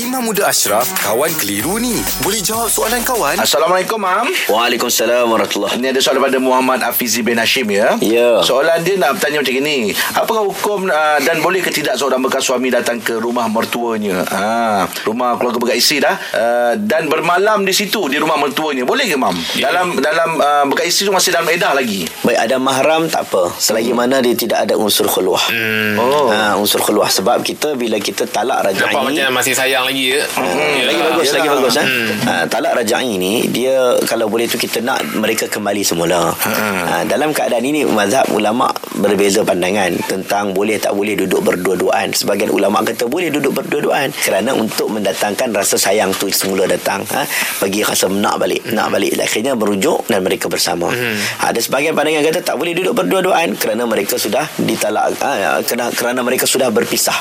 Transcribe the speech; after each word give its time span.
Imam 0.00 0.24
Muda 0.24 0.48
Ashraf, 0.48 0.88
kawan 0.96 1.28
keliru 1.36 1.76
ni. 1.76 1.92
Boleh 2.24 2.40
jawab 2.40 2.72
soalan 2.72 3.04
kawan? 3.04 3.36
Assalamualaikum, 3.36 4.00
Mam. 4.00 4.24
Waalaikumsalam 4.48 5.28
warahmatullahi 5.28 5.76
Ini 5.76 5.92
ada 5.92 6.00
soalan 6.00 6.24
daripada 6.24 6.40
Muhammad 6.40 6.80
Afizi 6.80 7.20
bin 7.20 7.36
Hashim 7.36 7.68
ya. 7.68 8.00
Ya. 8.00 8.40
Soalan 8.40 8.80
dia 8.80 8.96
nak 8.96 9.20
bertanya 9.20 9.44
macam 9.44 9.54
ini. 9.60 9.92
Apakah 10.16 10.48
hukum 10.48 10.88
uh, 10.88 11.20
dan 11.20 11.44
boleh 11.44 11.60
ke 11.60 11.68
tidak 11.68 12.00
seorang 12.00 12.24
bekas 12.24 12.48
suami 12.48 12.72
datang 12.72 12.96
ke 12.96 13.20
rumah 13.20 13.44
mertuanya? 13.46 14.24
Ha, 14.24 14.88
rumah 15.04 15.36
keluarga 15.36 15.60
bekas 15.60 15.76
isteri 15.76 16.00
dah 16.00 16.16
uh, 16.32 16.72
dan 16.80 17.04
bermalam 17.04 17.68
di 17.68 17.76
situ 17.76 18.08
di 18.08 18.16
rumah 18.16 18.40
mertuanya. 18.40 18.88
Boleh 18.88 19.04
ke, 19.04 19.20
Mam? 19.20 19.36
Ya. 19.52 19.68
Dalam 19.68 20.00
dalam 20.00 20.30
uh, 20.40 20.64
bekas 20.64 20.96
isteri 20.96 21.12
tu 21.12 21.14
masih 21.14 21.28
dalam 21.28 21.44
edah 21.44 21.76
lagi. 21.76 22.08
Baik 22.24 22.40
ada 22.40 22.56
mahram 22.56 23.04
tak 23.04 23.28
apa 23.28 23.52
Selagi 23.52 23.92
mana 23.92 24.24
dia 24.24 24.32
tidak 24.32 24.64
ada 24.64 24.80
unsur 24.80 25.04
khuluah 25.04 25.52
Hmm. 25.52 25.98
Oh. 26.00 26.28
ha, 26.30 26.54
Unsur 26.56 26.80
khuluah 26.80 27.10
Sebab 27.10 27.42
kita 27.42 27.74
bila 27.74 27.98
kita 27.98 28.24
talak 28.24 28.64
rajai 28.64 28.88
Nampak 28.88 29.02
macam 29.02 29.28
masih 29.34 29.52
sayang 29.52 29.89
lagi 29.90 30.14
ya. 30.14 30.22
Hmm, 30.38 30.78
lagi 30.86 31.00
bagus 31.02 31.24
Yelah. 31.26 31.34
lagi 31.34 31.48
bagus 31.50 31.74
ha? 31.74 31.84
Hmm. 31.84 32.10
ha 32.22 32.32
talak 32.46 32.72
rajai 32.78 33.18
ni 33.18 33.50
dia 33.50 33.98
kalau 34.06 34.30
boleh 34.30 34.46
tu 34.46 34.54
kita 34.54 34.78
nak 34.78 35.02
mereka 35.18 35.50
kembali 35.50 35.82
semula. 35.82 36.30
Ha, 36.30 37.02
dalam 37.10 37.34
keadaan 37.34 37.66
ini 37.66 37.82
mazhab 37.82 38.30
ulama 38.30 38.70
berbeza 39.02 39.42
pandangan 39.42 39.98
tentang 40.06 40.54
boleh 40.54 40.78
tak 40.78 40.94
boleh 40.94 41.18
duduk 41.18 41.42
berdua-duaan. 41.42 42.14
Sebagian 42.14 42.54
ulama 42.54 42.86
kata 42.86 43.10
boleh 43.10 43.34
duduk 43.34 43.50
berdua-duaan 43.50 44.14
kerana 44.14 44.54
untuk 44.54 44.94
mendatangkan 44.94 45.50
rasa 45.50 45.74
sayang 45.74 46.14
tu 46.14 46.30
semula 46.30 46.70
datang 46.70 47.02
ha, 47.10 47.26
bagi 47.58 47.82
rasa 47.82 48.06
nak 48.06 48.38
balik 48.38 48.62
nak 48.70 48.94
balik. 48.94 49.18
Akhirnya 49.18 49.58
merujuk 49.58 50.06
dan 50.06 50.22
mereka 50.22 50.46
bersama. 50.46 50.86
Ha, 50.94 51.50
ada 51.50 51.58
sebagian 51.58 51.98
pandangan 51.98 52.22
kata 52.30 52.46
tak 52.46 52.54
boleh 52.54 52.78
duduk 52.78 52.94
berdua-duaan 52.94 53.58
kerana 53.58 53.90
mereka 53.90 54.14
sudah 54.14 54.46
ditalak 54.54 55.18
ha, 55.18 55.58
kerana, 55.66 55.90
kerana 55.90 56.20
mereka 56.22 56.46
sudah 56.46 56.70
berpisah. 56.70 57.18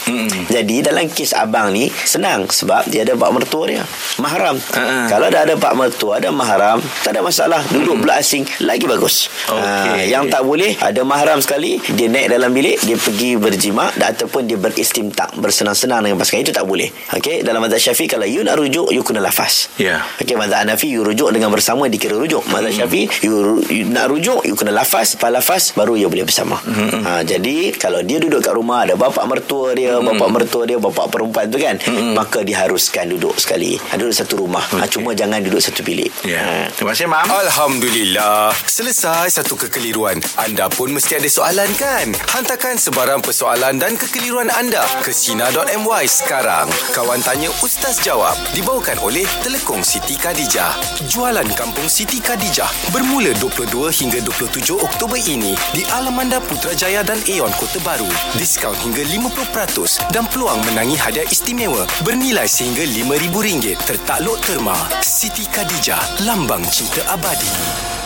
Jadi 0.54 0.86
dalam 0.86 1.10
kes 1.10 1.34
abang 1.34 1.74
ni 1.74 1.90
senang 1.90 2.46
sebab 2.60 2.92
dia 2.92 3.08
ada 3.08 3.16
pak 3.16 3.32
mertua 3.32 3.64
dia. 3.72 3.84
Mahram. 4.20 4.60
Ha-ha. 4.60 5.08
kalau 5.08 5.32
dah 5.32 5.48
ada 5.48 5.56
pak 5.56 5.74
mertua 5.80 6.20
ada 6.20 6.30
mahram 6.36 6.84
tak 7.08 7.16
ada 7.16 7.22
masalah. 7.24 7.64
Duduk 7.72 8.04
pula 8.04 8.20
asing 8.20 8.44
lagi 8.64 8.84
bagus. 8.84 9.32
Okey. 9.48 9.64
ha, 9.64 10.04
yang 10.04 10.28
tak 10.28 10.44
boleh 10.44 10.76
ada 10.84 11.02
mahram 11.08 11.40
sekali 11.40 11.80
dia 11.96 12.12
naik 12.12 12.28
dalam 12.28 12.52
bilik 12.52 12.78
dia 12.84 13.00
pergi 13.00 13.40
berjima 13.40 13.96
ataupun 13.96 14.50
dia 14.50 14.60
beristimtak 14.60 15.32
bersenang-senang 15.40 16.04
dengan 16.04 16.18
pasangan 16.20 16.44
itu 16.44 16.52
tak 16.52 16.66
boleh. 16.68 16.92
Okey 17.16 17.46
dalam 17.48 17.64
mazhab 17.64 17.80
syafi'i 17.80 18.12
kalau 18.12 18.28
you 18.28 18.44
nak 18.44 18.60
rujuk 18.60 18.92
you 18.92 19.02
kena 19.06 19.24
lafaz. 19.24 19.72
Ya. 19.80 20.04
okey 20.20 20.36
mazhab 20.36 20.68
hanafi 20.68 20.92
you 20.92 21.06
rujuk 21.06 21.32
dengan 21.32 21.54
bersama 21.54 21.88
dikira 21.88 22.20
rujuk. 22.20 22.44
Mazhab 22.52 22.74
syafi'i 22.76 23.08
you, 23.24 23.64
you 23.72 23.88
nak 23.88 24.12
rujuk 24.12 24.44
you 24.44 24.58
kena 24.60 24.76
lafaz. 24.76 25.16
Lepas 25.16 25.32
lafaz 25.32 25.64
baru 25.78 25.96
you 25.96 26.12
boleh 26.12 26.28
bersama. 26.28 26.60
Ha, 26.60 27.24
jadi 27.24 27.72
kalau 27.78 28.04
dia 28.04 28.20
duduk 28.20 28.44
kat 28.44 28.52
rumah 28.52 28.84
ada 28.84 28.98
bapak 28.98 29.24
mertua 29.30 29.78
dia 29.78 30.02
bapak 30.02 30.30
mertua 30.34 30.64
dia 30.66 30.78
bapak 30.82 31.08
perempuan 31.14 31.46
tu 31.48 31.62
kan 31.62 31.78
maka 32.18 32.42
diharuskan 32.50 33.14
duduk 33.14 33.38
sekali 33.38 33.78
ha, 33.78 33.94
duduk 33.94 34.16
satu 34.16 34.42
rumah 34.42 34.66
ha, 34.74 34.90
cuma 34.90 35.14
jangan 35.14 35.38
duduk 35.40 35.62
satu 35.62 35.86
bilik 35.86 36.10
Ya. 36.26 36.42
ha. 36.42 36.54
Terima 36.74 36.92
kasih, 36.92 37.06
Mam. 37.06 37.28
Alhamdulillah. 37.30 38.50
Selesai 38.66 39.30
satu 39.30 39.56
kekeliruan. 39.56 40.18
Anda 40.36 40.68
pun 40.68 40.90
mesti 40.90 41.16
ada 41.16 41.28
soalan 41.28 41.70
kan? 41.76 42.12
Hantarkan 42.32 42.76
sebarang 42.76 43.20
persoalan 43.20 43.78
dan 43.78 43.94
kekeliruan 43.94 44.48
anda 44.50 44.82
ke 45.02 45.12
Sina.my 45.12 46.06
sekarang. 46.08 46.66
Kawan 46.92 47.20
Tanya 47.20 47.52
Ustaz 47.60 48.00
Jawab. 48.00 48.34
Dibawakan 48.56 49.00
oleh 49.02 49.28
Telekong 49.44 49.84
Siti 49.84 50.16
Khadijah. 50.16 50.76
Jualan 51.08 51.46
Kampung 51.54 51.86
Siti 51.86 52.20
Khadijah 52.20 52.70
bermula 52.90 53.36
22 53.38 53.70
hingga 53.92 54.20
27 54.24 54.80
Oktober 54.80 55.20
ini 55.20 55.52
di 55.76 55.84
Alamanda 55.92 56.40
Putrajaya 56.40 57.04
dan 57.04 57.20
Aeon 57.26 57.52
Kota 57.58 57.82
Baru. 57.82 58.08
Diskaun 58.36 58.76
hingga 58.82 59.04
50% 59.04 60.14
dan 60.14 60.30
peluang 60.30 60.62
menangi 60.64 60.96
hadiah 60.96 61.28
istimewa 61.28 61.84
bernilai 62.02 62.29
sehingga 62.30 62.86
RM5,000 62.86 63.74
tertakluk 63.90 64.38
terma. 64.46 64.78
Siti 65.02 65.50
Khadijah, 65.50 66.22
lambang 66.30 66.62
cinta 66.70 67.02
abadi. 67.10 67.99